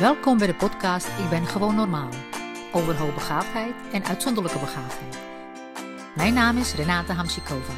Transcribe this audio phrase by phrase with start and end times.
[0.00, 2.08] Welkom bij de podcast Ik ben gewoon normaal.
[2.72, 5.18] Over hoogbegaafdheid en uitzonderlijke begaafdheid.
[6.16, 7.72] Mijn naam is Renate Hamsikova.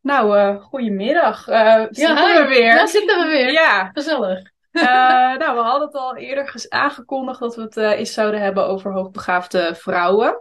[0.00, 1.48] Nou, uh, goedemiddag.
[1.48, 2.42] Uh, zitten hi.
[2.42, 2.74] we weer.
[2.74, 3.52] Daar zitten we weer.
[3.52, 3.90] Ja.
[3.92, 4.52] Gezellig.
[4.72, 4.82] Uh,
[5.42, 8.92] nou, we hadden het al eerder aangekondigd dat we het uh, eens zouden hebben over
[8.92, 10.40] hoogbegaafde vrouwen.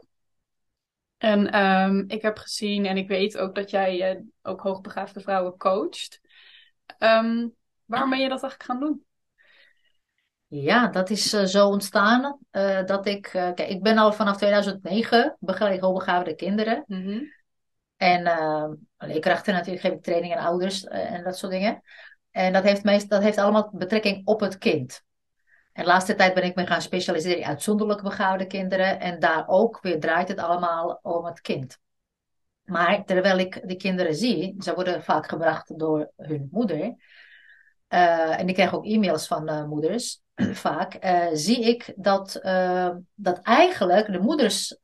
[1.22, 5.58] En um, ik heb gezien en ik weet ook dat jij uh, ook hoogbegaafde vrouwen
[5.58, 6.22] coacht.
[7.00, 7.56] Um,
[7.86, 9.06] waarom ben je dat eigenlijk gaan doen?
[10.48, 15.38] Ja, dat is uh, zo ontstaan uh, dat ik, kijk, ik ben al vanaf 2009
[15.40, 16.84] begeleid hoogbegaafde kinderen.
[16.88, 17.34] Mm -hmm.
[17.98, 18.24] En
[18.98, 21.82] leerkrachten natuurlijk geef ik training aan ouders en dat soort dingen.
[22.32, 25.04] En dat heeft, meest, dat heeft allemaal betrekking op het kind.
[25.74, 29.00] En de laatste tijd ben ik me gaan specialiseren in uitzonderlijk begaafde kinderen.
[29.00, 31.78] En daar ook weer draait het allemaal om het kind.
[32.64, 36.96] Maar terwijl ik die kinderen zie, ze worden vaak gebracht door hun moeder.
[37.90, 40.22] Uh, en ik krijg ook e-mails van uh, moeders
[40.66, 41.06] vaak.
[41.06, 42.40] Uh, zie ik dat,
[43.16, 44.78] dat eigenlijk de moeders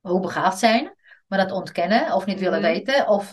[0.00, 0.94] hoe begaafd zijn,
[1.26, 2.70] maar dat ontkennen of niet willen Mhm.
[2.70, 3.08] weten.
[3.08, 3.32] Of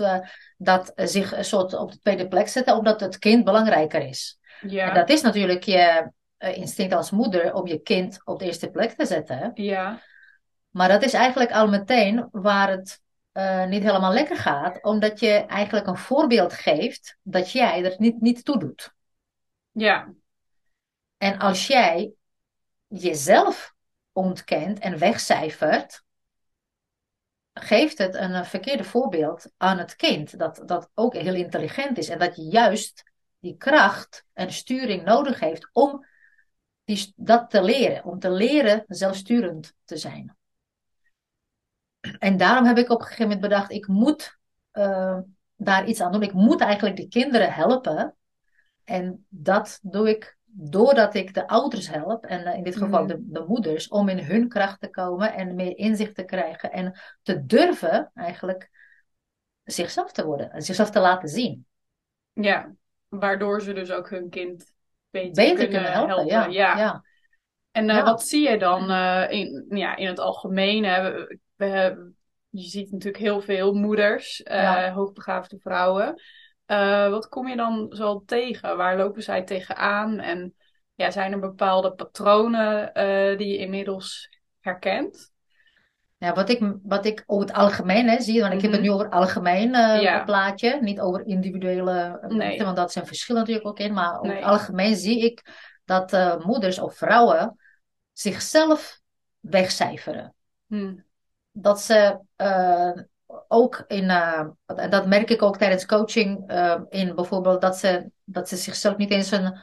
[0.58, 4.40] dat zich een soort op de tweede plek zetten, omdat het kind belangrijker is.
[4.62, 4.88] Ja.
[4.88, 8.70] En dat is natuurlijk je uh, instinct als moeder om je kind op de eerste
[8.70, 9.52] plek te zetten.
[9.54, 10.02] Ja.
[10.70, 13.02] Maar dat is eigenlijk al meteen waar het
[13.34, 18.22] uh, niet helemaal lekker gaat, omdat je eigenlijk een voorbeeld geeft dat jij er niet,
[18.22, 18.94] niet toe doet.
[19.72, 20.14] Ja.
[21.18, 22.12] En als jij
[22.88, 23.74] jezelf
[24.12, 26.04] ontkent en wegcijfert,
[27.54, 32.20] geeft het een verkeerde voorbeeld aan het kind, dat, dat ook heel intelligent is en
[32.20, 36.06] dat je juist die kracht en sturing nodig heeft om
[36.96, 40.36] die, dat te leren, om te leren zelfsturend te zijn.
[42.20, 44.38] En daarom heb ik op een gegeven moment bedacht, ik moet
[44.74, 45.20] uh,
[45.56, 46.24] daar iets aan doen.
[46.24, 48.16] Ik moet eigenlijk die kinderen helpen.
[48.84, 53.08] En dat doe ik doordat ik de ouders help, en uh, in dit geval mm.
[53.08, 57.00] de, de, moeders, om in hun kracht te komen en meer inzicht te krijgen en
[57.22, 58.70] te durven eigenlijk
[59.64, 61.66] zichzelf te worden en zichzelf te laten zien.
[62.34, 62.74] Ja,
[63.08, 64.74] waardoor ze dus ook hun kind
[65.12, 66.10] beter, beter kunnen, helpen.
[66.16, 66.32] helpen.
[66.32, 66.78] Ja, ja.
[66.78, 67.04] ja.
[67.72, 68.04] En uh, Ja.
[68.04, 70.84] wat zie je dan uh, in, ja, in het algemeen?
[70.84, 71.12] Hè?
[71.12, 72.12] We, we,
[72.50, 76.22] je ziet natuurlijk heel veel moeders, uh, hoogbegaafde vrouwen.
[77.10, 78.78] Wat kom je dan zo tegen?
[78.78, 80.20] Waar lopen zij tegenaan?
[80.20, 80.56] En
[80.96, 82.94] ja, zijn er bepaalde patronen
[83.38, 84.30] die je inmiddels
[84.60, 85.32] herkent?
[86.22, 88.90] Ja, wat ik, wat ik over het algemeen hè, zie, want ik heb het Mhm.
[88.90, 90.24] nu over het algemeen eh, Ja.
[90.24, 92.38] plaatje, niet over individuele Nee.
[92.38, 94.36] mensen, want dat zijn verschillen natuurlijk ook in, maar over Nee.
[94.36, 95.46] het algemeen zie ik
[95.86, 97.58] dat eh, moeders of vrouwen
[98.14, 99.00] zichzelf
[99.40, 100.34] wegcijferen.
[100.68, 100.94] Hm.
[101.52, 102.92] Dat ze eh,
[103.48, 108.12] ook in, eh, en dat merk ik ook tijdens coaching, eh, in bijvoorbeeld dat ze,
[108.24, 109.58] dat ze zichzelf niet eens een,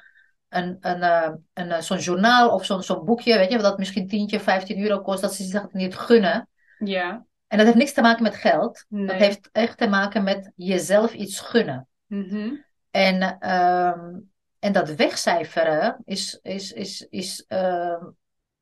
[0.49, 4.09] een, een, eh, een, eh, zo'n journaal of zo'n zo'n boekje, weet je, dat misschien
[4.09, 6.49] 10, 15 euro kost, dat ze zich dat niet gunnen.
[6.79, 7.27] Ja.
[7.47, 8.85] En dat heeft niks te maken met geld.
[8.89, 9.07] Nee.
[9.07, 11.89] Dat heeft echt te maken met jezelf iets gunnen.
[12.07, 12.55] Mhm.
[12.91, 14.19] En, ehm,
[14.59, 18.05] en dat wegcijferen is, is, is, is ehm,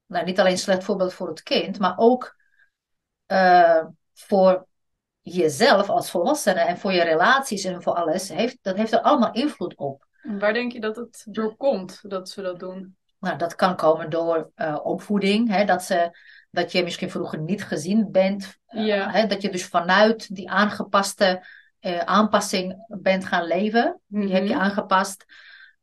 [0.06, 2.36] nou, niet alleen een slecht voorbeeld voor het kind, maar ook
[3.26, 4.66] eh, voor
[5.20, 8.28] jezelf als volwassene en voor je relaties en voor alles.
[8.28, 10.05] Heeft, dat heeft er allemaal invloed op.
[10.26, 12.96] En Waar denk je dat het door komt dat ze dat doen?
[13.20, 16.18] Nou, dat kan komen door eh, opvoeding, hè, dat, ze,
[16.50, 18.58] dat je misschien vroeger niet gezien bent.
[18.66, 19.10] eh, Ja.
[19.10, 21.46] hè, dat je dus vanuit die aangepaste
[21.78, 24.00] eh, aanpassing bent gaan leven.
[24.06, 24.62] Die heb je Mhm.
[24.62, 25.24] aangepast.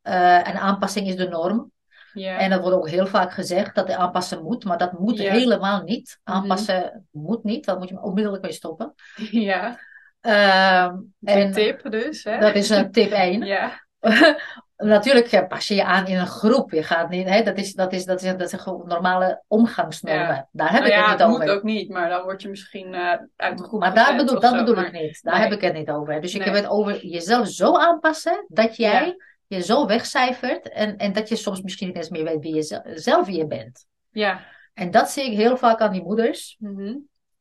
[0.02, 1.72] En aanpassing is de norm.
[2.12, 2.38] Ja.
[2.38, 5.32] En dat wordt ook heel vaak gezegd dat de aanpassen moet, maar dat moet Ja.
[5.32, 6.20] helemaal niet.
[6.24, 6.36] Mhm.
[6.36, 8.94] Aanpassen moet niet, daar moet je onmiddellijk mee stoppen.
[9.30, 9.78] ja.
[10.20, 12.38] En en tip dus, hè?
[12.38, 13.44] dat is een tip 1.
[13.44, 13.83] Ja.
[14.76, 16.70] Natuurlijk pas je je aan in een groep.
[16.72, 20.26] Je gaat niet, hè, dat, is, dat, is, dat, is, dat zijn gewoon normale omgangsnormen.
[20.26, 20.48] Ja.
[20.52, 21.54] Daar heb Nou ik ja, het niet moet over.
[21.54, 24.50] ook niet, maar dan word je misschien eh, uit de groep Maar daar bedoel, dat
[24.52, 25.22] zo, bedoel maar- ik niet.
[25.22, 25.42] Daar Nee.
[25.42, 26.20] heb ik het niet over.
[26.20, 26.48] Dus ik Nee.
[26.54, 29.16] heb het over jezelf zo aanpassen dat jij
[29.46, 32.62] je zo wegcijfert en, en dat je soms misschien niet eens meer weet wie je
[32.62, 33.86] ze- zelf wie je bent.
[34.10, 34.40] Ja.
[34.74, 36.56] En dat zie ik heel vaak aan die moeders.
[36.58, 36.94] Mhm.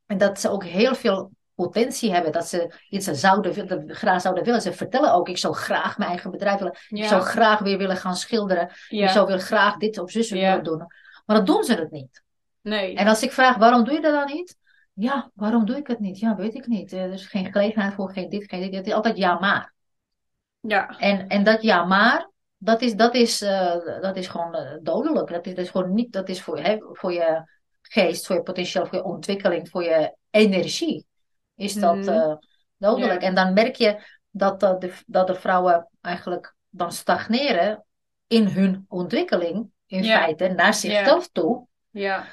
[0.08, 2.32] En dat ze ook heel veel potentie hebben.
[2.32, 4.62] Dat ze iets zouden, graag zouden willen.
[4.62, 6.74] Ze vertellen ook, ik zou graag mijn eigen bedrijf willen.
[6.88, 7.08] Ik Ja.
[7.08, 8.70] zou graag weer willen gaan schilderen.
[8.88, 9.04] Ja.
[9.06, 10.36] Ik zou weer graag dit of zus Ja.
[10.36, 10.86] willen doen.
[11.26, 12.24] Maar dat doen ze het niet.
[12.62, 12.96] Nee.
[12.96, 14.58] En als ik vraag, waarom doe je dat dan niet?
[14.94, 16.20] Ja, waarom doe ik het niet?
[16.20, 16.92] Ja, weet ik niet.
[16.92, 18.76] Er is geen gelegenheid voor, geen dit, geen dit.
[18.76, 19.74] Het is altijd ja, maar.
[20.60, 20.98] Ja.
[21.00, 25.30] En, en dat ja, maar, dat is, dat is, eh, dat is gewoon eh, dodelijk.
[25.30, 27.52] Dat is, dat is gewoon niet, dat is voor, hè, voor je
[27.82, 31.06] geest, voor je potentieel, voor je ontwikkeling, voor je energie.
[31.56, 32.10] Is dat, Mhm.
[32.10, 32.36] eh,
[32.78, 33.22] dodelijk.
[33.22, 33.28] Ja.
[33.28, 37.86] En dan merk je dat, de, de- dat de vrouwen eigenlijk dan stagneren
[38.28, 40.18] in hun ontwikkeling, in Ja.
[40.22, 41.68] feite, naar zichzelf toe.
[41.90, 42.26] Ja.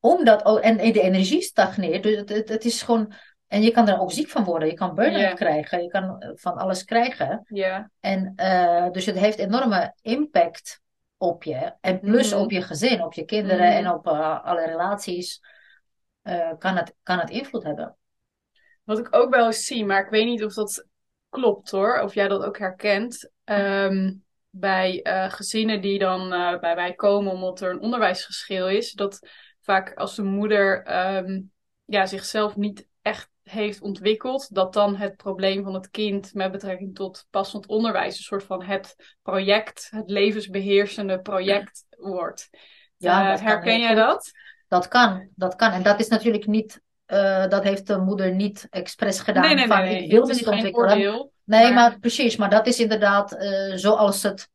[0.00, 2.02] Omdat, ook- en, en de energie stagneert.
[2.02, 3.12] Dus het, het, het is gewoon,
[3.46, 4.68] en je kan er ook ziek van worden.
[4.68, 5.82] Je kan burn-out krijgen.
[5.82, 7.40] Je kan eh, van alles krijgen.
[7.48, 7.90] Ja.
[8.00, 8.32] En
[8.92, 10.80] dus het heeft enorme impact
[11.16, 11.72] op je.
[11.80, 12.40] En plus Mhm.
[12.42, 13.76] op je gezin, op je kinderen Mhm.
[13.76, 14.06] en op
[14.44, 15.40] alle relaties.
[16.58, 17.96] kan, het, kan het invloed hebben.
[18.88, 20.86] Wat ik ook wel eens zie, maar ik weet niet of dat
[21.28, 23.30] klopt hoor, of jij dat ook herkent.
[23.44, 24.14] Ehm,
[24.50, 29.28] bij eh, gezinnen die dan eh, bij mij komen omdat er een onderwijsgeschil is, dat
[29.60, 31.40] vaak als de moeder ehm,
[31.84, 36.94] ja, zichzelf niet echt heeft ontwikkeld, dat dan het probleem van het kind met betrekking
[36.94, 42.48] tot passend onderwijs een soort van het project, het levensbeheersende project wordt.
[42.96, 44.30] Ja, Eh, herken jij dat?
[44.68, 45.72] Dat kan, dat kan.
[45.72, 49.42] En dat is natuurlijk niet, eh, dat heeft de moeder niet expres gedaan.
[49.42, 50.02] Nee, nee, nee, van, nee.
[50.04, 50.98] ik wil Het niet ontwikkelen.
[51.44, 52.36] Nee, maar- maar precies.
[52.36, 54.48] Maar dat is inderdaad eh, zoals het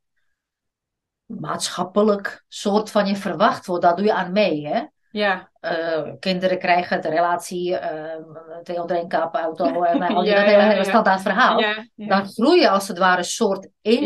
[1.26, 3.84] maatschappelijk soort van je verwacht wordt.
[3.84, 4.84] Daar doe je aan mee, hè?
[5.12, 7.76] Ja, Eh, kinderen krijgen de relatie,
[8.92, 10.84] één kap, auto, en al die- Ja, dat hele ja.
[10.84, 11.60] standaard verhaal.
[11.60, 11.86] ja.
[11.96, 14.04] Dan groei je als het ware soort in.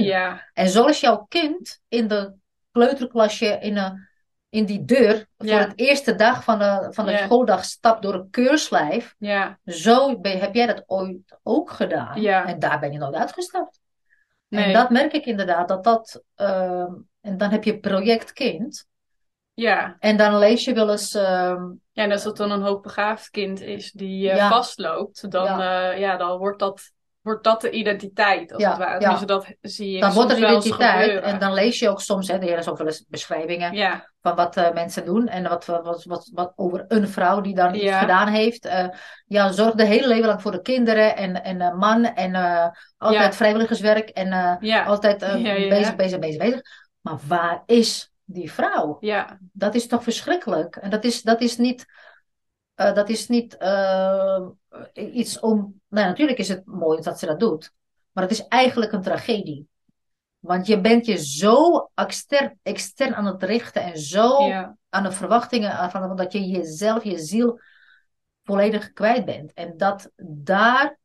[0.54, 2.34] En zoals jouw kind in de
[2.72, 4.07] kleuterklasje in, een,
[4.58, 5.58] in die deur voor Ja.
[5.60, 7.18] het eerste dag van de, van de Ja.
[7.26, 12.22] schooldag stapt door een keurslijf, ja, zo ben- heb jij dat ooit ook gedaan.
[12.22, 12.46] Ja.
[12.46, 13.80] En daar ben je nooit uitgestapt.
[14.48, 14.64] nee.
[14.64, 16.24] En dat merk ik inderdaad, dat dat...
[16.36, 18.86] ehm, en dan heb je project kind.
[19.54, 19.96] Ja.
[20.00, 21.14] En dan lees je wel eens...
[21.14, 25.92] ehm, ja, en als het dan een hoogbegaafd kind is die eh, vastloopt, dan, ja.
[25.92, 26.92] ja, dan wordt dat,
[27.28, 28.92] wordt dat de identiteit, als Ja, het ware.
[28.92, 28.98] ja.
[29.00, 31.22] Tenminste, dat zie ik dan wordt er eens identiteit.
[31.24, 34.36] En dan lees je ook soms, hè, er is ook wel eens beschrijvingen Ja, van
[34.36, 35.28] wat eh, mensen doen.
[35.28, 38.66] En wat, wat, wat, wat over een vrouw die dan iets gedaan heeft.
[38.66, 38.88] Eh,
[39.26, 42.06] ja, zorg de hele leven lang voor de kinderen en, en eh, man.
[42.06, 42.36] En
[42.98, 44.10] altijd vrijwilligerswerk.
[44.10, 45.20] En altijd
[45.70, 46.62] bezig, bezig, bezig, bezig.
[47.02, 48.98] Maar waar is die vrouw?
[49.00, 50.76] ja, Dat is toch verschrikkelijk?
[50.76, 51.86] En dat is, dat is niet,
[52.78, 54.48] eh, dat is niet eh,
[54.94, 55.82] iets om.
[55.88, 57.74] Nou, natuurlijk is het mooi dat ze dat doet,
[58.12, 59.68] maar het is eigenlijk een tragedie.
[60.40, 65.12] Want je bent je zo extern, extern aan het richten en zo ja, aan de
[65.12, 67.60] verwachtingen van dat je jezelf, je ziel
[68.44, 69.54] volledig kwijt bent.
[69.54, 70.98] En dat daar,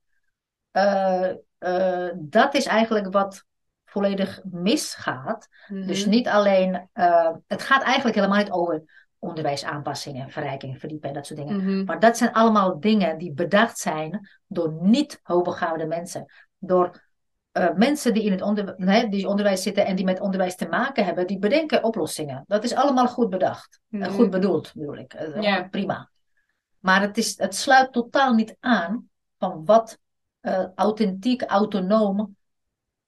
[0.70, 3.44] eh, dat is eigenlijk wat
[3.84, 5.48] volledig misgaat.
[5.68, 5.86] Mhm.
[5.86, 6.88] Dus niet alleen,
[7.46, 11.56] het gaat eigenlijk helemaal niet over onderwijsaanpassingen, verrijking, verdiepen en dat soort dingen.
[11.56, 11.84] Mhm.
[11.84, 16.32] Maar dat zijn allemaal dingen die bedacht zijn door niet hoogbegaafde mensen.
[16.58, 17.10] Door
[17.52, 20.68] eh, mensen die in het onder, nee, die onderwijs zitten en die met onderwijs te
[20.68, 22.44] maken hebben, die bedenken oplossingen.
[22.46, 23.80] Dat is allemaal goed bedacht.
[23.90, 24.10] en Mhm.
[24.10, 25.16] goed bedoeld, bedoel ik.
[25.40, 25.62] Ja.
[25.62, 26.10] Prima.
[26.78, 29.08] Maar het, is, het sluit totaal niet aan
[29.38, 29.98] van wat
[30.40, 32.36] eh, authentiek, autonoom,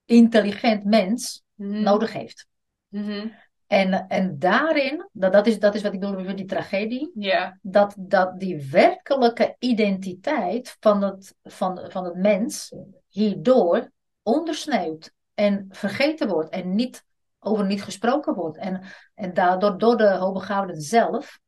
[0.05, 1.81] intelligent mens Mhm.
[1.81, 2.47] nodig heeft.
[2.87, 3.27] Mhm.
[3.67, 7.59] En, en daarin, dat, dat, is, dat is wat ik bedoel met die tragedie, Ja,
[7.61, 12.73] dat, dat die werkelijke identiteit van het, van, van het mens
[13.07, 13.91] hierdoor
[14.23, 17.05] ondersneeuwt en vergeten wordt en niet
[17.39, 18.57] over niet gesproken wordt.
[18.57, 18.81] En,
[19.13, 21.39] en daardoor door de hoogbegaafden zelf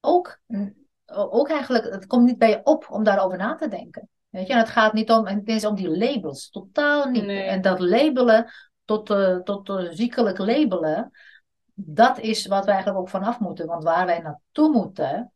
[0.00, 0.38] ook,
[1.06, 4.08] ook eigenlijk, het komt niet bij je op om daarover na te denken.
[4.28, 7.24] Weet je, en het gaat niet om, het is om die labels, totaal niet.
[7.24, 7.42] Nee.
[7.42, 8.52] En dat labelen
[8.84, 11.10] tot, eh, tot eh, ziekelijk labelen,
[11.74, 13.66] dat is wat wij eigenlijk ook vanaf moeten.
[13.66, 15.32] Want waar wij naartoe moeten,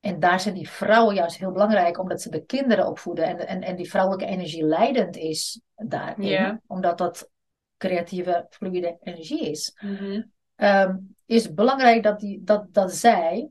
[0.00, 3.62] en daar zijn die vrouwen juist heel belangrijk, omdat ze de kinderen opvoeden en, en,
[3.62, 7.30] en die vrouwelijke energie leidend is daarin, omdat dat
[7.76, 9.76] creatieve, fluide energie is.
[9.80, 10.22] Mhm.
[10.54, 10.96] Ehm,
[11.26, 13.50] is het belangrijk dat, die, dat, dat zij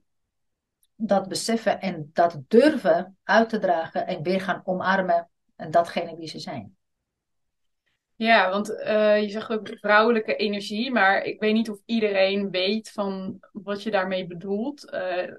[0.95, 6.27] dat beseffen en dat durven uit te dragen en weer gaan omarmen en datgene wie
[6.27, 6.75] ze zijn.
[8.21, 12.91] Ja, want eh, je zegt ook vrouwelijke energie, maar ik weet niet of iedereen weet
[12.91, 14.89] van wat je daarmee bedoelt.
[14.89, 15.33] Eh,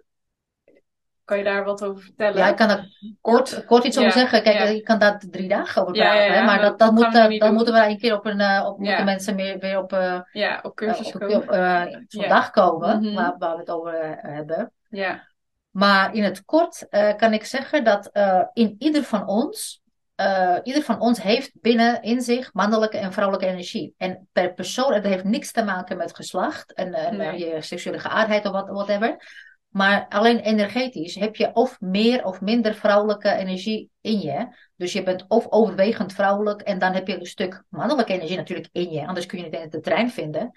[1.24, 2.36] kan je daar wat over vertellen?
[2.36, 2.88] Ja, ik kan er
[3.20, 4.42] kort, kort iets Ja, over zeggen.
[4.42, 4.64] Kijk, ja.
[4.64, 6.22] ik kan daar drie dagen over praten.
[6.22, 8.64] ja, hè, ja, maar dat, dat, moet, eh, moeten we een keer op een, eh,
[8.66, 11.36] op, moeten mensen meer, weer op, eh, Ja, op eh, cursus op, komen.
[11.36, 13.14] op, eh, vandaag komen, Mhm.
[13.14, 14.72] waar, waar we het over eh, hebben.
[14.88, 15.28] Ja,
[15.70, 19.81] Maar in het kort eh, kan ik zeggen dat eh, in ieder van ons,
[20.22, 23.94] eh, ieder van ons heeft binnen in zich mannelijke en vrouwelijke energie.
[23.98, 27.28] En per persoon, het heeft niks te maken met geslacht en, en Nee.
[27.28, 29.40] eh, je seksuele geaardheid of wat, whatever.
[29.68, 34.46] Maar alleen energetisch heb je of meer of minder vrouwelijke energie in je.
[34.76, 38.68] Dus je bent of overwegend vrouwelijk en dan heb je een stuk mannelijke energie natuurlijk
[38.72, 39.06] in je.
[39.06, 40.50] Anders kun je het in de trein vinden.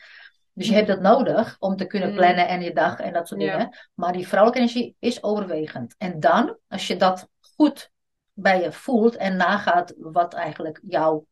[0.54, 2.16] Dus je hebt dat nodig om te kunnen Mm.
[2.16, 3.52] plannen en je dag en dat soort Ja.
[3.52, 3.78] dingen.
[3.94, 5.96] Maar die vrouwelijke energie is overwegend.
[5.98, 7.92] En dan, als je dat goed
[8.36, 11.26] bij je voelt en nagaat wat eigenlijk jouw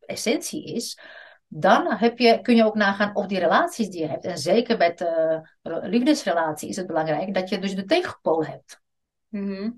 [0.00, 0.98] essentie is,
[1.46, 4.78] dan heb je, kun je ook nagaan of die relaties die je hebt, en zeker
[4.78, 8.80] bij de liefdesrelatie is het belangrijk dat je dus de tegenpool hebt.
[9.28, 9.70] Mhm.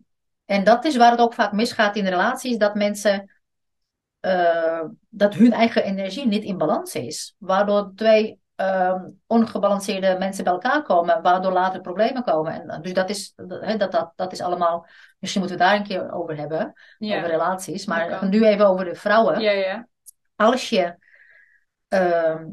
[0.45, 3.31] En dat is waar het ook vaak misgaat in relaties, dat mensen,
[4.21, 7.35] eh, dat hun eigen energie niet in balans is.
[7.39, 12.69] Waardoor twee ehm, ongebalanceerde mensen bij elkaar komen, waardoor later problemen komen.
[12.69, 13.33] En, dus dat is,
[13.77, 14.87] dat, dat, dat is allemaal,
[15.19, 17.87] misschien moeten we daar een keer over hebben, over relaties.
[17.87, 19.41] Maar nu even over de vrouwen.
[19.41, 19.89] Ja, ja.
[20.37, 20.97] Als je,
[21.89, 22.45] ehm,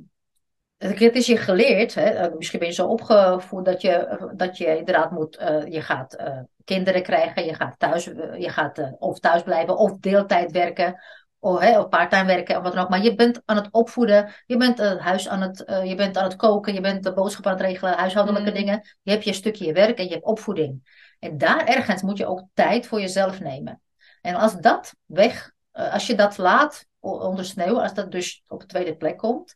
[0.78, 4.78] het is je geleerd, hè, eh, misschien ben je zo opgevoed dat je, dat je
[4.78, 6.40] inderdaad moet, eh, je gaat eh,
[6.70, 11.02] kinderen krijgen, je gaat thuis, eh, je gaat eh, of thuis blijven of deeltijd werken.
[11.40, 12.90] Of, hè, of parttime werken of wat dan ook.
[12.90, 14.34] Maar je bent aan het opvoeden.
[14.46, 16.74] Je bent het huis aan het, eh, je bent aan het koken.
[16.74, 17.94] Je bent de boodschap aan het regelen.
[17.94, 18.56] Huishoudelijke Mm.
[18.56, 18.82] dingen.
[19.02, 20.98] Je hebt je stukje werk en je hebt opvoeding.
[21.20, 23.82] En daar ergens moet je ook tijd voor jezelf nemen.
[24.22, 28.60] En als dat weg, eh, als je dat laat onder sneeuw, als dat dus op
[28.60, 29.56] de tweede plek komt,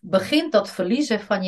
[0.00, 1.42] begint dat verliezen van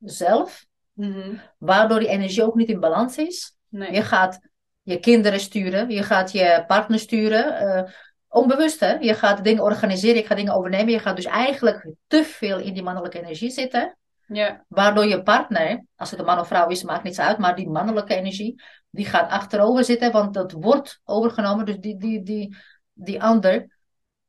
[0.00, 1.34] jezelf, Mhm.
[1.58, 3.54] waardoor die energie ook niet in balans is.
[3.68, 3.92] Nee.
[3.92, 4.40] Je gaat
[4.82, 7.92] je kinderen sturen, je gaat je partner sturen, eh,
[8.32, 8.92] onbewust hè.
[8.92, 10.92] Je gaat dingen organiseren, je gaat dingen overnemen.
[10.92, 13.96] Je gaat dus eigenlijk te veel in die mannelijke energie zitten.
[14.26, 14.64] Ja.
[14.68, 17.68] Waardoor je partner, als het een man of vrouw is, maakt niets uit, maar die
[17.68, 21.66] mannelijke energie, die gaat achterover zitten, want dat wordt overgenomen.
[21.66, 22.56] Dus die, die, die,
[22.92, 23.78] die ander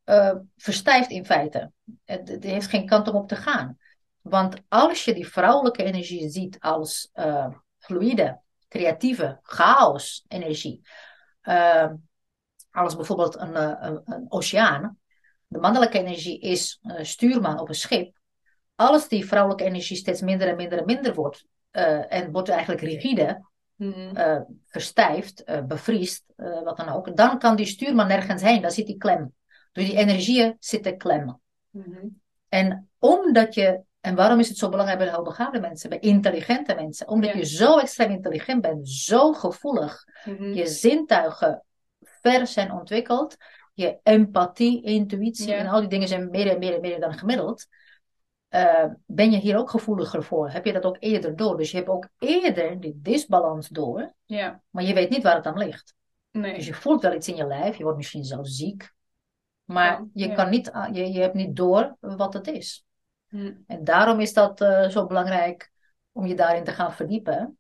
[0.03, 1.71] eh, verstijft in feite.
[2.05, 3.77] Het, het heeft geen kant om op te gaan.
[4.21, 10.81] Want als je die vrouwelijke energie ziet als eh, fluïde, creatieve, chaos energie,
[11.41, 11.89] eh,
[12.73, 14.97] als bijvoorbeeld een, eh, een, een oceaan,
[15.47, 18.17] de mannelijke energie is eh, stuurman op een schip.
[18.75, 22.81] Als die vrouwelijke energie steeds minder en minder en minder wordt, eh, en wordt eigenlijk
[22.81, 24.15] rigide, Mhm.
[24.15, 26.23] eh, verstijft, bevriest,
[26.63, 29.33] wat dan ook, dan kan die stuurman nergens heen, dan zit die klem.
[29.71, 31.39] Dus die energieën zitten klem.
[31.69, 32.07] Mhm.
[32.49, 36.75] En omdat je, en waarom is het zo belangrijk bij de hoogbegaafde mensen, bij intelligente
[36.75, 37.07] mensen?
[37.07, 37.37] Omdat Ja.
[37.37, 40.53] je zo extreem intelligent bent, zo gevoelig, Mhm.
[40.53, 41.63] je zintuigen
[42.23, 43.35] ver zijn ontwikkeld,
[43.73, 45.55] je empathie, intuïtie Ja.
[45.57, 47.67] en al die dingen zijn meer en meer en meer dan gemiddeld.
[48.47, 50.49] eh, ben je hier ook gevoeliger voor?
[50.49, 51.57] Heb je dat ook eerder door?
[51.57, 54.61] Dus je hebt ook eerder die disbalans door, Ja.
[54.69, 55.93] maar je weet niet waar het aan ligt.
[56.31, 56.63] Dus Nee.
[56.65, 58.93] je voelt wel iets in je lijf, je wordt misschien zelfs ziek,
[59.63, 60.33] maar Ja, je, ja.
[60.35, 62.85] kan niet, a- je, je hebt niet door wat het is.
[63.27, 63.53] Mhm.
[63.67, 65.71] En daarom is dat eh, zo belangrijk
[66.11, 67.57] om je daarin te gaan verdiepen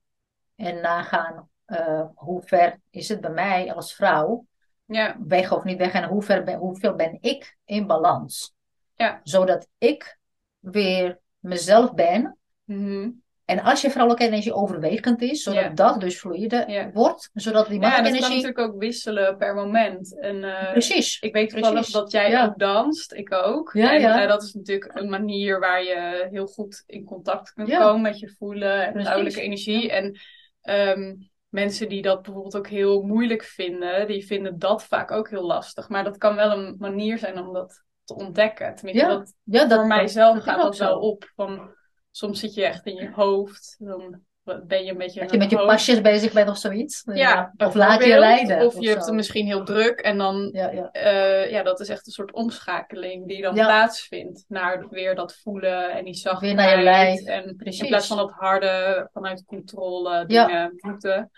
[0.55, 4.45] en nagaan eh, hoe ver is het bij mij als vrouw,
[4.85, 5.17] Ja.
[5.27, 8.53] weg of niet weg, en hoe ver ben, hoeveel ben ik in balans.
[8.95, 9.19] Ja.
[9.23, 10.17] Zodat ik
[10.59, 12.37] weer mezelf ben.
[12.63, 13.09] Mhm.
[13.45, 15.69] En als je vrouwelijke energie overwegend is, zodat Ja.
[15.69, 16.91] dat dus Ja.
[16.91, 18.35] wordt, zodat die Ja, mannelijke dat kan energie...
[18.35, 20.19] natuurlijk ook wisselen per moment.
[20.19, 21.19] En, eh, Precies.
[21.21, 22.45] Ik weet toevallig dat jij Ja.
[22.45, 23.71] ook danst, ik ook.
[23.73, 24.21] Ja, en ja.
[24.21, 27.79] eh, dat is natuurlijk een manier waar je heel goed in contact kunt Ja.
[27.79, 29.91] komen met je voelen en vrouwelijke energie.
[29.91, 30.19] En
[30.61, 31.15] ehm,
[31.53, 35.89] mensen die dat bijvoorbeeld ook heel moeilijk vinden, die vinden dat vaak ook heel lastig.
[35.89, 38.75] Maar dat kan wel een manier zijn om dat te ontdekken.
[38.75, 41.31] Tenminste, Ja, dat, Ja, dat, voor mijzelf gaat dat wel op.
[41.35, 41.75] Van,
[42.11, 45.49] soms zit je echt in je hoofd, dan ben je een beetje Dat je met
[45.49, 47.03] je pasjes bezig bent of zoiets.
[47.13, 48.65] Ja, of laat je leiden.
[48.65, 50.91] Of je hebt het misschien heel druk en dan Ja, ja.
[50.91, 55.91] eh, ja, dat is echt een soort omschakeling die dan plaatsvindt naar weer dat voelen
[55.91, 56.55] en die zachtheid.
[56.55, 57.81] Weer naar je lijf, En precies.
[57.81, 61.31] in plaats van dat harde, vanuit controle dingen moeten.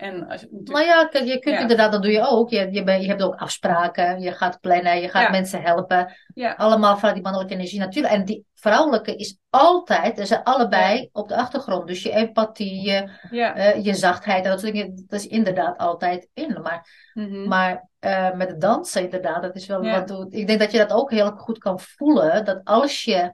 [0.00, 1.60] En als je Nou ja, kijk, je kunt Ja.
[1.60, 2.50] inderdaad, dat doe je ook.
[2.50, 5.30] Je, je, je hebt ook afspraken, je gaat plannen, je gaat Ja.
[5.30, 6.14] mensen helpen.
[6.34, 6.52] Ja.
[6.52, 8.14] Allemaal vanuit die mannelijke energie natuurlijk.
[8.14, 11.86] En die vrouwelijke is altijd, ze zijn allebei op de achtergrond.
[11.86, 16.58] Dus je empathie, je, eh, je zachtheid, dat, soort dingen, dat is inderdaad altijd in.
[16.62, 17.48] Maar, Mhm.
[17.48, 20.26] maar eh, met het dansen inderdaad, dat is wel wat.
[20.28, 22.44] Ik denk dat je dat ook heel goed kan voelen.
[22.44, 23.32] Dat als je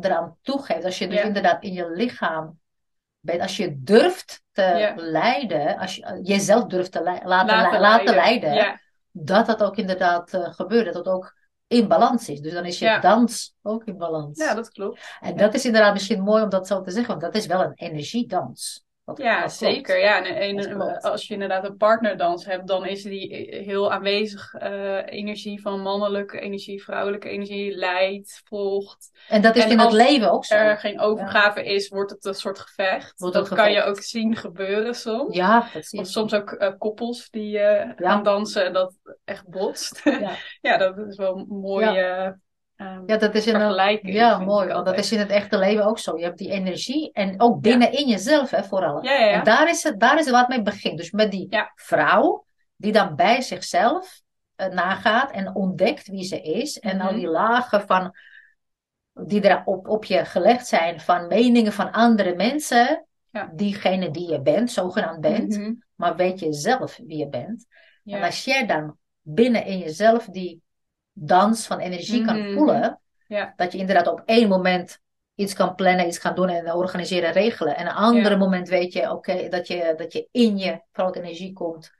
[0.00, 2.58] eraan toegeeft, als je dus inderdaad in je lichaam
[3.22, 4.92] bent, als je durft te Ja.
[4.96, 8.54] leiden, als je jezelf durft te laten, Laten leiden.
[8.54, 8.80] Ja.
[9.10, 10.84] dat dat ook inderdaad eh, gebeurt.
[10.84, 11.36] Dat het ook
[11.66, 12.40] in balans is.
[12.40, 12.98] Dus dan is je Ja.
[13.00, 14.38] dans ook in balans.
[14.38, 15.00] ja, dat klopt.
[15.20, 17.62] En dat is inderdaad misschien mooi om dat zo te zeggen, want dat is wel
[17.62, 18.84] een energiedans.
[19.14, 19.52] Ja, klopt.
[19.52, 19.98] zeker.
[19.98, 24.54] Ja, en, en- als je inderdaad een partnerdans hebt, dan is die heel aanwezig.
[24.54, 29.10] eh, energie van mannelijke energie, vrouwelijke energie, leidt, volgt.
[29.28, 30.54] En dat is En in het als leven ook zo.
[30.54, 33.20] er geen overgave is, wordt het een soort gevecht.
[33.20, 35.36] Wordt dat kan je ook zien gebeuren soms.
[35.36, 38.94] Ja, zie Of soms ook eh, koppels die eh, gaan dansen en dat
[39.24, 40.00] echt botst.
[40.04, 40.34] Ja.
[40.70, 42.38] ja, dat is wel een mooie
[42.76, 44.68] ehm, Ja, dat is in een, ja, mooi.
[44.68, 46.18] Want dat is in het echte leven ook zo.
[46.18, 49.04] Je hebt die energie en ook binnenin jezelf, hè, vooral.
[49.04, 49.32] Ja, ja, ja.
[49.32, 50.96] En daar is het, daar is het het mee begint.
[50.98, 52.44] Dus met die vrouw
[52.76, 54.20] die dan bij zichzelf
[54.56, 56.78] uh, nagaat en ontdekt wie ze is.
[56.78, 57.18] En al Mhm.
[57.18, 58.16] die lagen van,
[59.12, 63.06] die er op, op je gelegd zijn van meningen van andere mensen,
[63.52, 65.72] diegene die je bent, zogenaamd bent, Mhm.
[65.94, 67.66] maar weet je zelf wie je bent.
[68.04, 70.61] En als jij dan binnen in jezelf die
[71.12, 72.52] dans van energie kan Mhm.
[72.52, 73.52] voelen, Ja.
[73.56, 75.00] dat je inderdaad op één moment
[75.34, 77.76] iets kan plannen, iets kan doen en organiseren, regelen.
[77.76, 78.36] En een andere Ja.
[78.36, 81.90] moment weet je, oké, dat, je, dat je in je vrouwelijke energie komt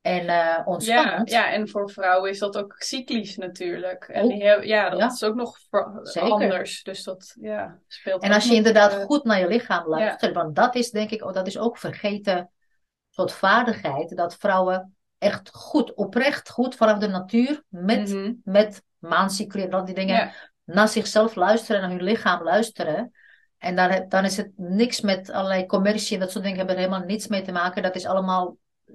[0.00, 1.30] en eh Ja, ontspant.
[1.30, 4.04] ja, en voor vrouwen is dat ook cyclisch natuurlijk.
[4.04, 4.30] En Ook.
[4.30, 5.06] die hebben, ja, dat Ja.
[5.06, 5.58] is ook nog
[6.02, 6.30] Zeker.
[6.30, 6.82] anders.
[6.82, 10.56] Dus dat ja, speelt En als je inderdaad eh, goed naar je lichaam luistert, want
[10.56, 12.50] dat is denk ik, oh, dat is ook vergeten
[13.10, 18.32] soort vaardigheid, dat vrouwen echt goed, oprecht goed vanaf de natuur met, mhm.
[18.44, 20.32] met en al die dingen Ja,
[20.64, 23.12] naar zichzelf luisteren, naar hun lichaam luisteren.
[23.58, 26.82] En dan, dan is het niks met allerlei commercie en dat soort dingen hebben er
[26.82, 27.82] helemaal niets mee te maken.
[27.82, 28.94] Dat is allemaal eh,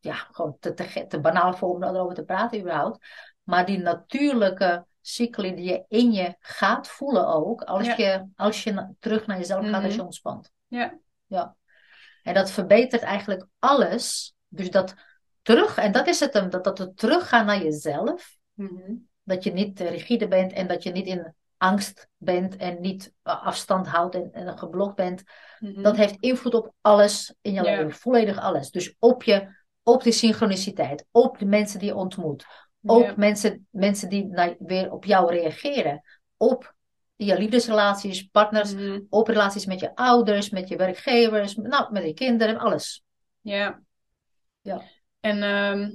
[0.00, 3.06] ja, gewoon te, te, te banaal voor om erover te praten überhaupt.
[3.42, 7.94] Maar die natuurlijke cycli die je in je gaat voelen ook, als Ja.
[7.96, 9.92] je, als je terug naar jezelf gaat, als Mhm.
[9.96, 10.52] je ontspant.
[10.66, 11.56] ja, Ja.
[12.22, 14.34] En dat verbetert eigenlijk alles.
[14.48, 14.94] Dus dat
[15.42, 18.36] terug, en dat is het hem, dat, dat het teruggaan naar jezelf.
[18.54, 18.92] mhm.
[19.22, 23.12] Dat je niet eh, rigide bent en dat je niet in angst bent en niet
[23.22, 25.22] eh, afstand houdt en, en geblokt bent.
[25.58, 25.82] Mhm.
[25.82, 27.76] Dat heeft invloed op alles in je Ja.
[27.76, 28.70] leven, volledig alles.
[28.70, 32.46] Dus op je, op die synchroniciteit, op de mensen die je ontmoet,
[32.82, 33.14] op Ja.
[33.16, 36.02] mensen, mensen die naar- weer op jou reageren,
[36.36, 36.74] op
[37.16, 39.00] je liefdesrelaties, partners, Mhm.
[39.08, 43.02] op relaties met je ouders, met je werkgevers, nou, met je kinderen, alles.
[43.40, 43.80] Ja.
[44.60, 44.82] Ja.
[45.20, 45.90] En ehm,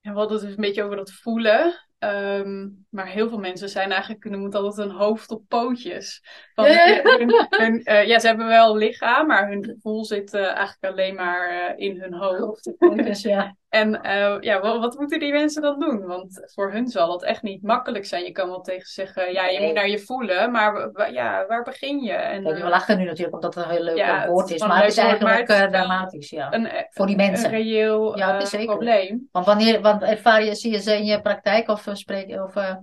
[0.00, 1.86] ja, we hadden het dus een beetje over dat voelen.
[1.98, 6.22] Ehm, maar heel veel mensen zijn eigenlijk, er moet altijd een hoofd op pootjes.
[6.54, 7.02] Van, Ja, ja.
[7.02, 10.92] hun- hun, eh, ja, ze hebben wel een lichaam, maar hun gevoel zit eh, eigenlijk
[10.92, 12.72] alleen maar eh, in hun hoofd.
[13.22, 16.06] Ja, En eh, ja, wat, wat moeten die mensen dan doen?
[16.06, 18.24] Want voor hun zal het echt niet makkelijk zijn.
[18.24, 21.62] Je kan wel tegen ze zeggen, ja, je moet naar je voelen, maar ja, waar
[21.62, 22.12] begin je?
[22.12, 24.60] En, we eh, lachen nu natuurlijk omdat het een heel leuk Ja, het woord is
[24.60, 26.52] maar een het is eigenlijk het is eh, dramatisch, ja.
[26.52, 27.50] een, eh, Voor die een mensen.
[27.50, 28.66] reëel Ja, het eh, is zeker.
[28.66, 29.28] probleem.
[29.32, 32.42] Want wanneer, want ervaar je, zie je ze in je praktijk of eh, spreek je,
[32.42, 32.74] of, eh,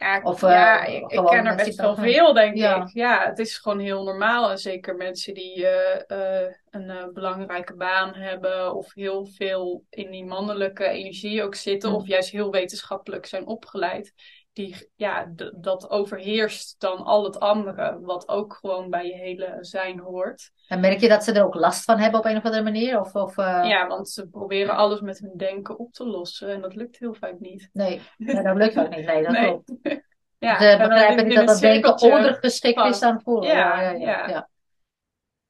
[0.00, 2.82] Ja, Of, ja eh, ik, ken er best wel veel, denk Ja.
[2.82, 2.88] ik.
[2.92, 4.50] Ja, het is gewoon heel normaal.
[4.50, 10.24] En zeker mensen die eh, eh, een belangrijke baan hebben of heel veel in die
[10.24, 11.94] mannelijke energie ook zitten Mm.
[11.96, 14.12] of juist heel wetenschappelijk zijn opgeleid.
[14.52, 19.98] Die, ja, dat overheerst dan al het andere, wat ook gewoon bij je hele zijn
[19.98, 20.50] hoort.
[20.68, 23.00] en merk je dat ze er ook last van hebben op een of andere manier?
[23.00, 26.60] Of, of eh, Ja, want ze proberen alles met hun denken op te lossen en
[26.60, 27.68] dat lukt heel vaak niet.
[27.72, 29.06] nee, nee, dat lukt ook niet.
[29.06, 29.44] Nee, dat Nee.
[29.46, 29.72] klopt.
[30.38, 33.48] Ja, Ze begrijpen niet dat dat denken ondergeschikt is aan voelen.
[33.48, 34.28] Ja, ja, ja, ja.
[34.28, 34.48] ja.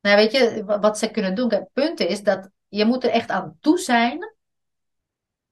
[0.00, 3.10] Nou, weet je, wa- wat ze kunnen doen, het punt is dat je moet er
[3.10, 4.34] echt aan toe zijn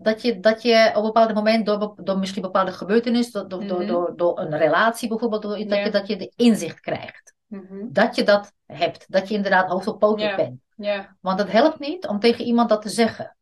[0.00, 3.68] dat je, dat je op een bepaald moment door, door misschien bepaalde gebeurtenissen, door, door,
[3.68, 3.86] door, Mhm.
[3.88, 5.76] door, door een relatie bijvoorbeeld, door, dat, Ja.
[5.84, 7.34] je, dat je de inzicht krijgt.
[7.46, 7.86] Mhm.
[7.88, 9.04] Dat je dat hebt.
[9.08, 10.36] Dat je inderdaad hoofd op poten Ja.
[10.36, 10.60] bent.
[10.76, 13.36] Ja, Want het helpt niet om tegen iemand dat te zeggen.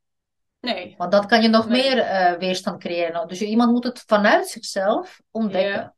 [0.60, 0.94] nee.
[0.98, 1.82] Want dan kan je nog Nee.
[1.82, 3.28] meer eh, weerstand creëren.
[3.28, 5.94] Dus iemand moet het vanuit zichzelf ontdekken.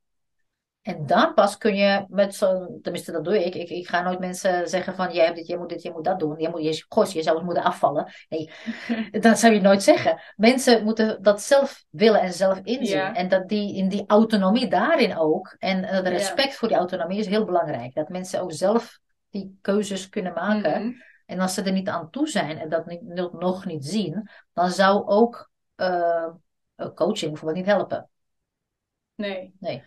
[0.82, 3.54] En dan pas kun je met zo'n, tenminste dat doe ik.
[3.54, 3.68] ik.
[3.70, 6.18] Ik ga nooit mensen zeggen van jij hebt dit, jij moet dit, jij moet dat
[6.18, 6.38] doen.
[6.38, 8.12] Je, moet, je, goh, je zou eens moeten afvallen.
[8.28, 8.50] Nee,
[9.20, 10.20] dat zou je nooit zeggen.
[10.36, 12.96] Mensen moeten dat zelf willen en zelf inzien.
[12.96, 13.14] Ja.
[13.14, 15.56] En dat die, in die autonomie daarin ook.
[15.58, 17.94] En het respect voor die autonomie is heel belangrijk.
[17.94, 18.98] Dat mensen ook zelf
[19.30, 20.82] die keuzes kunnen maken.
[20.82, 20.92] Mhm.
[21.26, 24.70] En als ze er niet aan toe zijn en dat niet, nog- niet zien, dan
[24.70, 26.28] zou ook eh,
[26.94, 28.08] coaching bijvoorbeeld niet helpen.
[29.58, 29.82] Nee.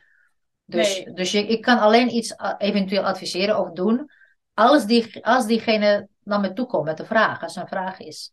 [0.72, 1.14] Dus, Nee.
[1.14, 4.10] dus je, ik kan alleen iets eh, eventueel adviseren of doen
[4.54, 8.00] als, die, als diegene naar me toe komt met een vraag, als er een vraag
[8.00, 8.32] is.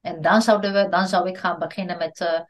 [0.00, 2.40] En dan, zouden we, dan zou ik gaan beginnen met eh,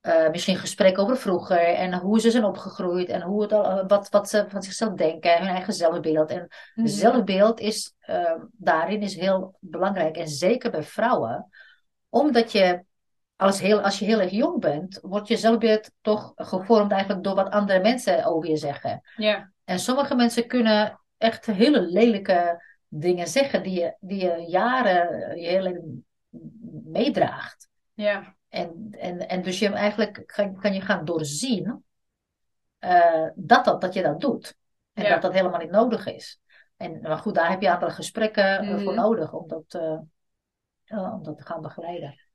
[0.00, 4.08] eh, misschien gesprek over vroeger en hoe ze zijn opgegroeid en hoe het al, wat,
[4.08, 6.30] wat ze van zichzelf denken, hun eigen zelfbeeld.
[6.30, 6.86] En Mhm.
[6.86, 7.94] zelfbeeld is
[8.52, 10.16] daarin is heel belangrijk.
[10.16, 11.48] En zeker bij vrouwen.
[12.08, 12.84] Omdat je,
[13.38, 17.34] als, heel, als je heel erg jong bent, wordt je zelfbeeld toch gevormd eigenlijk door
[17.34, 19.00] wat andere mensen over je zeggen.
[19.16, 19.52] Ja.
[19.64, 25.46] En sommige mensen kunnen echt hele lelijke dingen zeggen die je, die je jaren, je
[25.48, 26.00] hele
[26.84, 27.68] meedraagt.
[27.94, 28.36] Ja.
[28.48, 31.84] En, en, en dus je eigenlijk kan, kan je gaan doorzien
[32.78, 34.56] eh, dat, dat, dat je dat doet.
[34.92, 35.10] En Ja.
[35.10, 36.40] dat dat helemaal niet nodig is.
[36.76, 39.00] En, maar goed, daar heb je een aantal gesprekken eh, voor Mhm.
[39.00, 39.98] nodig om dat, eh,
[40.84, 42.27] eh, om dat te gaan begeleiden.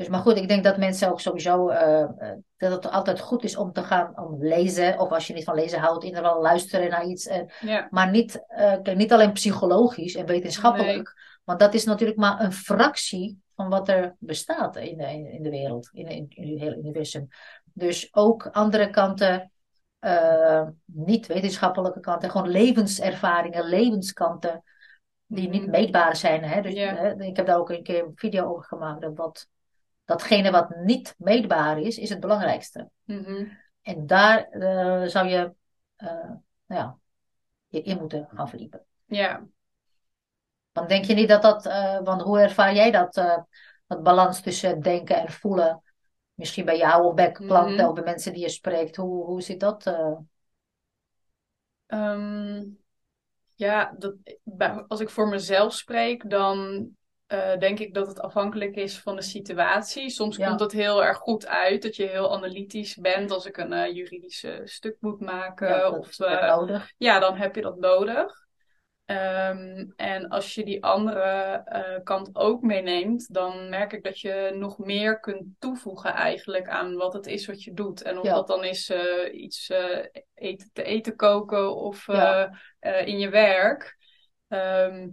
[0.00, 2.08] Dus, maar goed, ik denk dat mensen ook sowieso, eh, eh,
[2.56, 4.98] dat het altijd goed is om te gaan om lezen.
[5.00, 7.26] Of als je niet van lezen houdt, in ieder geval luisteren naar iets.
[7.26, 7.86] En, Ja.
[7.90, 11.14] maar niet, eh, kijk, niet alleen psychologisch en wetenschappelijk.
[11.44, 15.50] Want dat is natuurlijk maar een fractie van wat er bestaat in de, in de
[15.50, 17.28] wereld, in, in, in het hele universum.
[17.72, 19.52] Dus ook andere kanten,
[20.00, 24.62] uh, niet wetenschappelijke kanten, gewoon levenservaringen, levenskanten,
[25.26, 25.70] die niet Mhm.
[25.70, 26.44] meetbaar zijn.
[26.44, 26.60] Hè?
[26.62, 29.00] Dus, hè, ik heb daar ook een keer een video over gemaakt.
[29.00, 29.48] Dat wat,
[30.10, 32.90] datgene wat niet meetbaar is, is het belangrijkste.
[33.04, 33.46] Mhm.
[33.82, 35.54] En daar eh, zou je
[35.96, 36.30] eh,
[36.66, 36.98] nou ja,
[37.66, 38.84] je in moeten gaan verdiepen.
[39.04, 39.46] Ja.
[40.72, 43.14] Want denk je niet dat dat, eh, want hoe ervaar jij dat,
[43.86, 45.82] dat balans tussen denken en voelen?
[46.34, 47.86] Misschien bij jou of bij klanten Mhm.
[47.86, 48.96] of bij mensen die je spreekt.
[48.96, 49.86] Hoe, hoe zit dat?
[49.86, 50.16] eh?
[51.86, 52.64] Ehm,
[53.54, 54.14] ja, dat,
[54.88, 56.88] als ik voor mezelf spreek, dan
[57.30, 60.10] eh, denk ik dat het afhankelijk is van de situatie.
[60.10, 60.48] Soms Ja.
[60.48, 63.94] komt het heel erg goed uit, dat je heel analytisch bent als ik een eh
[63.94, 65.68] juridische stuk moet maken.
[65.68, 66.92] Ja, dat of, nodig.
[66.96, 68.48] ja, dan heb je dat nodig.
[69.04, 74.78] Ehm, en als je die andere kant ook meeneemt, dan merk ik dat je nog
[74.78, 78.02] meer kunt toevoegen eigenlijk aan wat het is wat je doet.
[78.02, 78.34] En of Ja.
[78.34, 78.92] dat dan is
[79.32, 79.70] iets
[80.34, 82.50] eten, te eten koken of Ja.
[82.80, 83.98] in je werk.
[84.50, 85.08] Ehm,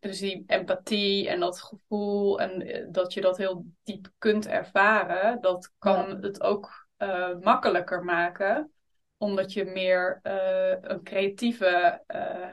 [0.00, 5.40] dus die empathie en dat gevoel en eh, dat je dat heel diep kunt ervaren,
[5.40, 8.72] dat kan het ook eh, makkelijker maken
[9.16, 12.48] omdat je meer eh, een creatieve eh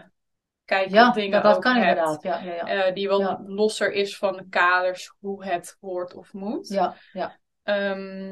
[0.65, 1.99] kijk Ja, op dingen dat, dat kan hebt.
[1.99, 2.23] inderdaad.
[2.23, 2.91] Ja, ja, ja.
[2.91, 3.43] die Ja.
[3.47, 6.67] losser is van de kaders hoe het hoort of moet.
[6.67, 7.37] Ja, ja.
[7.63, 8.31] Ehm,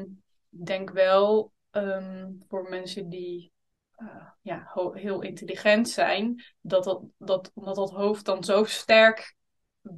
[0.50, 3.52] ik denk wel ehm, voor mensen die
[3.96, 4.06] eh,
[4.40, 9.34] ja, heel intelligent zijn, dat, dat, dat omdat dat hoofd dan zo sterk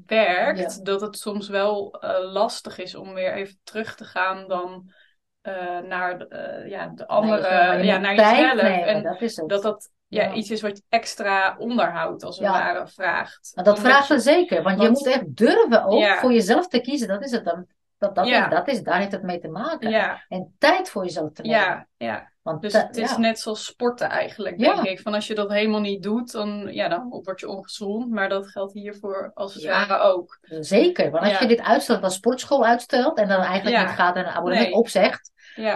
[0.07, 0.83] werkt, Ja.
[0.83, 4.93] dat het soms wel eh, lastig is om weer even terug te gaan dan
[5.41, 8.61] eh, naar de, ja, de andere, ja, naar jezelf.
[8.61, 10.33] En dat is dat dat ja, Ja.
[10.33, 12.53] iets is wat extra onderhoud als het Ja.
[12.53, 13.53] ware vraagt.
[13.55, 16.81] Maar dat Omdat vraagt er zeker, want je moet echt durven ook voor jezelf te
[16.81, 17.09] kiezen.
[17.09, 17.67] Dat is het dan.
[17.99, 18.45] Dat, dat, Ja.
[18.45, 19.91] is, dat is, daar heeft het mee te maken.
[19.91, 21.59] Ja, En tijd voor jezelf te nemen.
[21.59, 22.31] ja, ja.
[22.43, 25.01] Want Dus het is net zoals sporten eigenlijk, denk ik.
[25.01, 28.11] Van als je dat helemaal niet doet, dan, ja, dan word je ongezond.
[28.11, 30.39] Maar dat geldt hiervoor als het ware ook.
[30.61, 34.27] Zeker, want als je dit uitstelt, als sportschool uitstelt en dan eigenlijk niet gaat en
[34.27, 34.75] een abonnement Nee.
[34.79, 35.31] opzegt,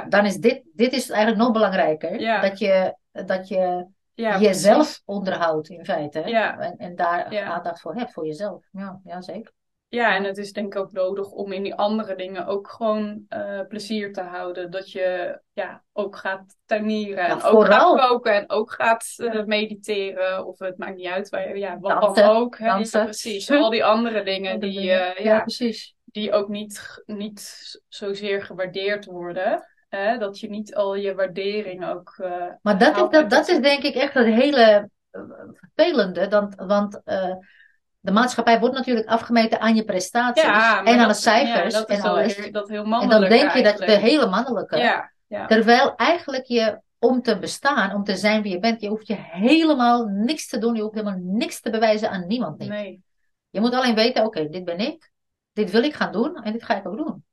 [0.09, 2.41] dan is dit, dit is eigenlijk nog belangrijker.
[2.41, 6.23] Dat je, dat je ja jezelf onderhoudt in feite.
[6.27, 6.59] Ja.
[6.59, 7.45] En, en daar Ja.
[7.45, 8.65] aandacht voor hebt, voor jezelf.
[8.71, 9.53] Ja, ja zeker.
[9.95, 13.25] Ja, en het is denk ik ook nodig om in die andere dingen ook gewoon
[13.29, 14.71] eh, plezier te houden.
[14.71, 17.97] Dat je ja, ook gaat tuinieren en Ja, ook vooral.
[17.97, 20.47] gaat koken en ook gaat eh, mediteren.
[20.47, 22.59] Of het maakt niet uit, waar ja, wat Dansen, dan ook.
[22.59, 22.67] Hè?
[22.67, 25.95] Ja, precies, al die andere dingen die, eh, ja, ja, precies.
[26.05, 29.69] die ook niet, niet zozeer gewaardeerd worden.
[29.89, 30.19] Hè?
[30.19, 32.17] Dat je niet al je waardering ook.
[32.63, 34.91] Maar dat is, dat, dat is denk ik echt het hele
[35.53, 36.29] vervelende.
[36.29, 37.03] Want, want
[38.05, 41.79] de maatschappij wordt natuurlijk afgemeten aan je prestaties Ja, en aan de dat- cijfers ja,
[41.81, 42.37] dat en is alles.
[42.37, 44.77] heel, dat heel En dan denk je dat je de hele mannelijke.
[44.77, 45.47] Ja, ja.
[45.47, 49.17] Terwijl eigenlijk je om te bestaan, om te zijn wie je bent, je hoeft je
[49.19, 50.75] helemaal niks te doen.
[50.75, 52.59] Je hoeft helemaal niks te bewijzen aan niemand.
[52.59, 52.69] Niet.
[52.69, 53.03] Nee.
[53.51, 55.11] Je moet alleen weten, oké, dit ben ik.
[55.53, 57.25] Dit wil ik gaan doen en dit ga ik ook doen.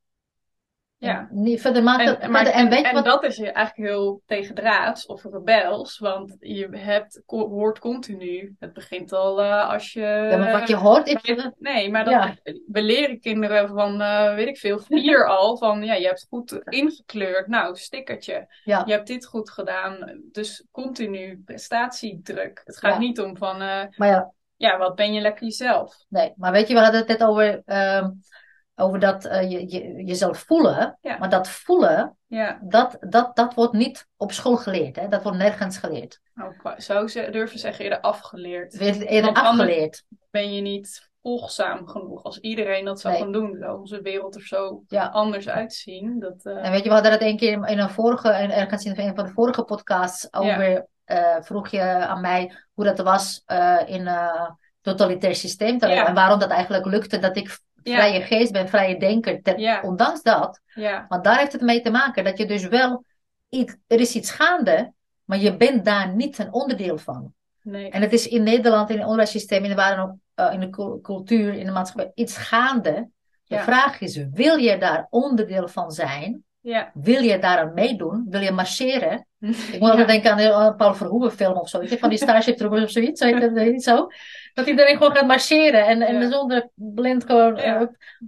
[0.99, 1.27] Ja.
[1.31, 1.99] Niet, verder En, maar,
[2.43, 7.21] verder, en weet en wat, dat is eigenlijk heel tegendraads of rebels, want je hebt,
[7.25, 10.27] hoort continu, het begint al eh, als je...
[10.31, 12.35] ja, maar wat je hoort is, Nee, maar dat, Ja.
[12.67, 16.59] we leren kinderen van, eh, weet ik veel, vier al, van ja, je hebt goed
[16.63, 18.47] ingekleurd, nou, stickertje.
[18.63, 22.61] ja, Je hebt dit goed gedaan, dus continu prestatiedruk.
[22.63, 22.99] Het gaat Ja.
[22.99, 25.95] niet om van, eh, maar ja, ja, wat ben je lekker jezelf?
[26.09, 26.33] nee.
[26.35, 28.09] Maar weet je, we hadden het net over, ehm,
[28.79, 30.97] over dat eh, je, je, jezelf voelen.
[31.01, 31.17] Ja.
[31.17, 34.95] Maar dat voelen, Ja, dat, dat, dat wordt niet op school geleerd.
[34.95, 35.07] Hè?
[35.07, 36.19] Dat wordt nergens geleerd.
[36.33, 38.77] nou, ik wou- zou ze durven zeggen eerder afgeleerd.
[38.77, 40.03] Wordt eerder Want afgeleerd.
[40.31, 42.23] ben je niet volgzaam genoeg.
[42.23, 43.23] Als iedereen dat zou Nee.
[43.23, 45.05] gaan doen, zou onze wereld er zo Ja.
[45.07, 46.19] anders uitzien.
[46.19, 48.85] Dat, eh, En weet je, we hadden het een keer in een vorige, en ergens
[48.85, 53.43] in een van de vorige podcasts over, eh, vroeg je aan mij hoe dat was
[53.85, 55.79] in een totalitair systeem.
[55.79, 57.59] En waarom dat eigenlijk lukte dat ik.
[57.83, 59.41] Vrije geest ben, vrije denker.
[59.41, 59.59] Ter.
[59.81, 60.61] Ondanks dat.
[61.09, 63.05] Want daar heeft het mee te maken dat je dus wel,
[63.49, 67.33] iets, er is iets gaande, maar je bent daar niet een onderdeel van.
[67.63, 67.89] nee.
[67.89, 71.53] En het is in Nederland, in het onderwijssysteem, in de, eh, in de cul- cultuur,
[71.53, 73.09] in de maatschappij, iets gaande.
[73.43, 76.43] De vraag is, wil je daar onderdeel van zijn?
[76.61, 76.91] Ja.
[76.93, 78.25] Wil je daaraan meedoen?
[78.29, 79.25] Wil je marcheren?
[79.71, 81.81] Ik moet altijd denken aan een Paul Verhoeven film of zo.
[81.85, 83.21] Van die Starship Troopers of zoiets.
[83.21, 84.07] Je, zo.
[84.53, 87.57] Dat iedereen gewoon gaat marcheren en, en zonder blind gewoon.
[87.57, 87.81] Eh,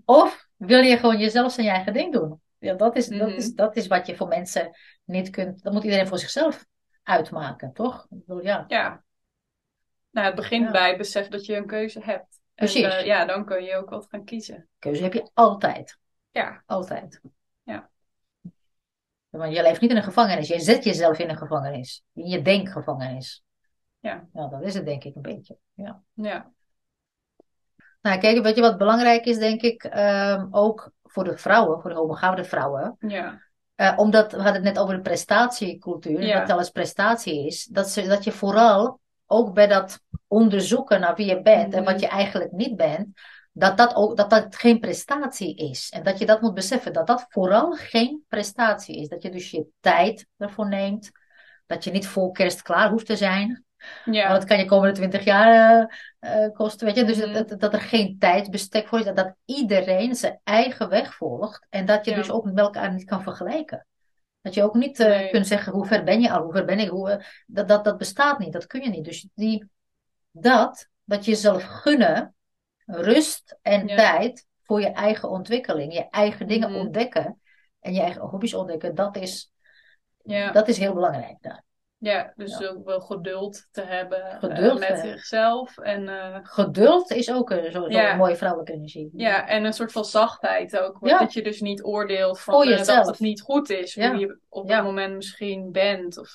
[0.06, 2.42] of wil je gewoon jezelf zijn eigen ding doen?
[2.58, 3.38] Ja, dat is, dat Mhm.
[3.38, 4.70] is, dat is wat je voor mensen
[5.06, 5.64] niet kunt.
[5.64, 6.66] Dat moet iedereen voor zichzelf
[7.04, 8.08] uitmaken, toch?
[8.10, 8.66] Ik bedoel, ja.
[8.68, 9.04] Ja.
[10.12, 10.72] Nou, het begint Ja.
[10.72, 12.40] bij het besef dat je een keuze hebt.
[12.56, 12.84] Precies.
[12.84, 14.68] En, eh, ja, dan kun je ook wat gaan kiezen.
[14.80, 15.98] Keuze heb je altijd.
[16.32, 16.64] Ja.
[16.66, 17.22] Altijd.
[19.32, 20.48] Want je leeft niet in een gevangenis.
[20.48, 22.04] Je zet jezelf in een gevangenis.
[22.14, 23.44] In je denkgevangenis.
[24.00, 24.28] Ja.
[24.34, 25.58] Nou, dat is het denk ik een beetje.
[25.74, 26.02] Ja.
[26.14, 26.52] Ja.
[28.02, 31.90] Nou, kijk, weet je wat belangrijk is, denk ik, ehm, ook voor de vrouwen, voor
[31.90, 32.96] de homogaafde vrouwen.
[33.00, 33.42] Ja.
[33.76, 36.40] Eh, omdat, we hadden het net over de prestatiecultuur, Ja.
[36.40, 41.26] wat alles prestatie is, dat, ze, dat je vooral ook bij dat onderzoeken naar wie
[41.26, 41.92] je bent en Mhm.
[41.92, 43.08] wat je eigenlijk niet bent,
[43.52, 45.90] dat dat, ook, dat dat geen prestatie is.
[45.90, 49.08] En dat je dat moet beseffen, dat dat vooral geen prestatie is.
[49.08, 51.12] Dat je dus je tijd ervoor neemt,
[51.66, 53.66] dat je niet voor kerst klaar hoeft te zijn.
[54.06, 54.28] Ja.
[54.28, 55.86] Want dat kan je komende twintig jaar
[56.20, 57.04] eh, eh, kosten, weet je.
[57.04, 57.34] Dus Mhm.
[57.34, 59.06] dat, dat, er geen tijdsbestek voor is.
[59.06, 61.66] Dat, dat iedereen zijn eigen weg volgt.
[61.70, 62.18] En dat je Ja.
[62.18, 63.86] dus ook met elkaar niet kan vergelijken.
[64.42, 65.30] Dat je ook niet eh, Nee.
[65.30, 66.44] kunt zeggen, hoe ver ben je al?
[66.44, 66.90] Hoe ver ben ik?
[66.90, 68.54] Hoe, dat, dat, dat bestaat niet.
[68.54, 69.06] Dat kun je niet.
[69.06, 69.70] Dus die,
[70.32, 72.36] dat, dat je jezelf gunnen,
[72.92, 73.96] rust en Ja.
[73.96, 75.94] tijd voor je eigen ontwikkeling.
[75.94, 76.80] Je eigen dingen Mhm.
[76.80, 77.42] ontdekken.
[77.80, 78.96] En je eigen hobby's ontdekken.
[78.96, 79.52] Dat is,
[80.24, 80.52] Ja.
[80.52, 81.64] dat is heel belangrijk daar.
[81.98, 82.68] Ja, dus Ja.
[82.68, 84.42] ook wel geduld te hebben eh,
[84.74, 84.98] met hebben.
[84.98, 85.78] zichzelf.
[85.78, 88.12] En, eh, Geduld is ook een- zo, Ja.
[88.12, 89.10] een mooie vrouwelijke energie.
[89.14, 90.98] ja, en een soort van zachtheid ook.
[91.02, 91.20] Ja.
[91.20, 92.98] Dat je dus niet oordeelt van, eh, jezelf.
[92.98, 93.96] dat het niet goed is.
[93.96, 96.18] Hoe je op dat moment misschien bent.
[96.18, 96.30] Of,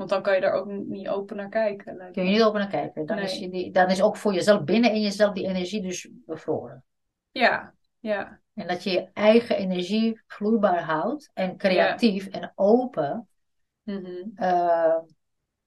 [0.00, 2.08] want dan kan je daar ook niet open naar kijken.
[2.12, 3.06] Kun je niet op naar kijken.
[3.06, 3.24] Dan, Nee.
[3.24, 6.84] is je die, dan is ook voor jezelf binnen in jezelf die energie dus bevroren.
[7.30, 13.28] Ja, ja, En dat je je eigen energie vloeibaar houdt en creatief en open.
[13.82, 14.06] mhm.
[14.34, 14.96] eh,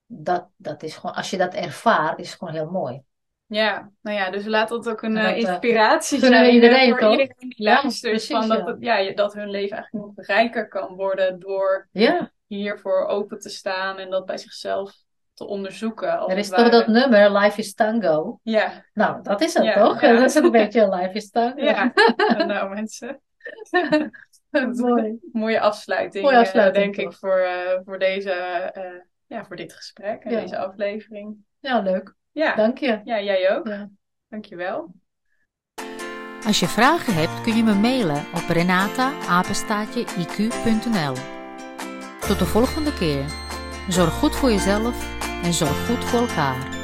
[0.06, 3.02] dat, dat is gewoon, als je dat ervaart, is het gewoon heel mooi.
[3.46, 3.92] ja.
[4.02, 7.00] Nou ja, dus laat dat ook een En eh, dat, eh, inspiratie zijn iedereen, voor
[7.00, 7.12] toch?
[7.12, 8.12] iedereen die Ja, luistert.
[8.12, 8.66] precies, van dat, ja.
[8.66, 13.50] het- ja, dat hun leven eigenlijk nog rijker kan worden door Ja, hiervoor open te
[13.50, 14.94] staan en dat bij zichzelf
[15.34, 16.20] te onderzoeken.
[16.20, 18.40] Als er is toch dat nummer, Life is Tango.
[18.44, 20.02] Ja, Nou, dat is het Ja, toch?
[20.02, 20.14] ja.
[20.20, 21.62] Dat is een beetje Life is Tango.
[21.64, 21.94] ja.
[22.48, 23.22] nou mensen.
[24.72, 25.20] mooi.
[25.32, 28.92] Mooie afsluiting, Mooie eh, afsluiting, denk ik, voor, eh, voor, deze, eh,
[29.28, 30.40] ja, voor dit gesprek en Ja.
[30.40, 31.36] deze aflevering.
[31.60, 32.16] Ja, leuk.
[32.32, 32.56] Ja.
[32.56, 33.02] Dank je.
[33.04, 33.68] ja, jij ook.
[33.68, 33.90] Ja.
[34.30, 34.94] Dankjewel.
[36.46, 41.33] Als je vragen hebt kun je me mailen op renata-iq.nl
[42.28, 43.26] Tot de volgende keer.
[43.88, 44.96] Zorg goed voor jezelf
[45.44, 46.83] en zorg goed voor elkaar.